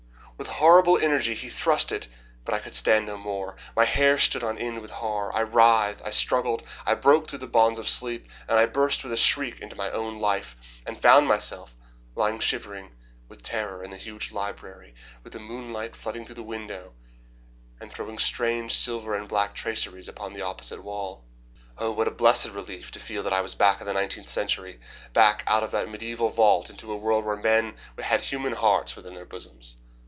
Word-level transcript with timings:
With 0.37 0.47
horrible 0.47 0.97
energy 0.97 1.35
he 1.35 1.49
thrust 1.51 1.91
it 1.91 2.07
but 2.45 2.55
I 2.55 2.59
could 2.59 2.73
stand 2.73 3.05
no 3.05 3.15
more. 3.15 3.55
My 3.75 3.85
hair 3.85 4.17
stood 4.17 4.43
on 4.43 4.57
end 4.57 4.79
with 4.81 4.89
horror. 4.89 5.31
I 5.35 5.41
writhed, 5.43 6.01
I 6.03 6.09
struggled, 6.09 6.63
I 6.83 6.95
broke 6.95 7.29
through 7.29 7.37
the 7.45 7.45
bonds 7.45 7.77
of 7.77 7.87
sleep, 7.87 8.25
and 8.49 8.57
I 8.57 8.65
burst 8.65 9.03
with 9.03 9.13
a 9.13 9.17
shriek 9.17 9.59
into 9.59 9.75
my 9.75 9.91
own 9.91 10.17
life, 10.19 10.55
and 10.87 10.99
found 10.99 11.27
myself 11.27 11.75
lying 12.15 12.39
shivering 12.39 12.91
with 13.29 13.43
terror 13.43 13.83
in 13.83 13.91
the 13.91 13.97
huge 13.97 14.31
library, 14.31 14.95
with 15.23 15.33
the 15.33 15.39
moonlight 15.39 15.95
flooding 15.95 16.25
through 16.25 16.33
the 16.33 16.41
window 16.41 16.93
and 17.79 17.93
throwing 17.93 18.17
strange 18.17 18.71
silver 18.71 19.13
and 19.13 19.29
black 19.29 19.53
traceries 19.53 20.09
upon 20.09 20.33
the 20.33 20.41
opposite 20.41 20.83
wall. 20.83 21.23
Oh, 21.77 21.91
what 21.91 22.07
a 22.07 22.11
blessed 22.11 22.49
relief 22.49 22.89
to 22.93 22.99
feel 22.99 23.21
that 23.21 23.33
I 23.33 23.41
was 23.41 23.53
back 23.53 23.79
in 23.79 23.85
the 23.85 23.93
nineteenth 23.93 24.27
century 24.27 24.79
back 25.13 25.43
out 25.45 25.61
of 25.61 25.69
that 25.69 25.87
mediaeval 25.87 26.31
vault 26.31 26.71
into 26.71 26.91
a 26.91 26.97
world 26.97 27.25
where 27.25 27.37
men 27.37 27.75
had 27.99 28.21
human 28.21 28.53
hearts 28.53 28.95
within 28.95 29.13
their 29.13 29.23
bosoms. 29.25 29.77